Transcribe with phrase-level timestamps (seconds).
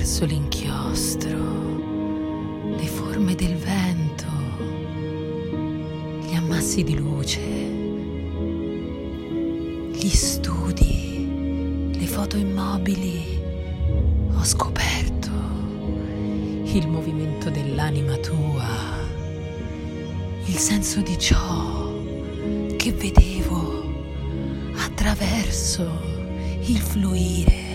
[0.00, 1.38] attraverso l'inchiostro,
[2.74, 4.24] le forme del vento,
[6.26, 7.40] gli ammassi di luce,
[9.92, 13.42] gli studi, le foto immobili,
[14.32, 15.28] ho scoperto
[16.64, 18.68] il movimento dell'anima tua,
[20.46, 21.92] il senso di ciò
[22.78, 23.84] che vedevo
[24.76, 25.86] attraverso
[26.64, 27.68] il fluire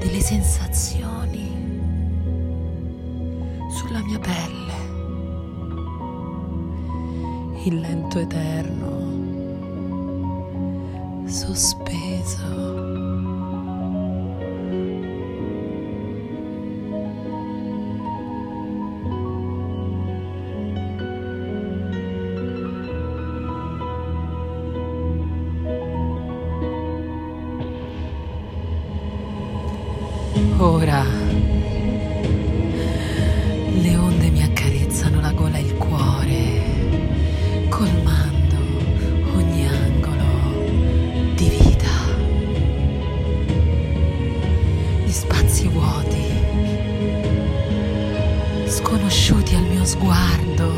[0.00, 0.99] delle sensazioni
[4.10, 4.74] mia pelle,
[7.62, 8.88] il lento eterno,
[11.26, 12.88] sospeso.
[30.58, 31.49] Ora
[48.70, 50.72] sconosciuti al mio sguardo,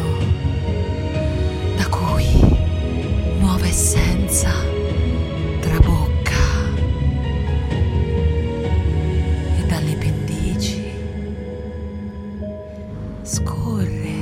[1.76, 2.24] da cui
[3.38, 4.50] nuova essenza
[5.60, 6.40] trabocca.
[9.58, 10.82] e dalle pendici
[13.20, 14.14] scorre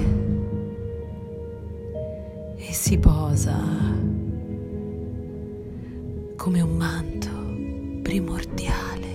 [2.56, 3.56] e si posa
[6.36, 7.30] come un manto
[8.02, 9.08] primordiale,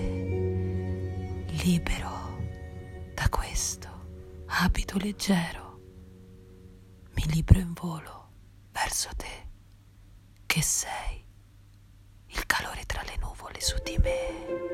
[1.62, 2.14] libero
[3.12, 3.85] da questo
[4.58, 5.80] abito leggero.
[7.14, 8.30] Mi libro in volo
[8.70, 9.48] verso te,
[10.46, 11.24] che sei
[12.28, 14.65] il calore tra le nuvole su di me.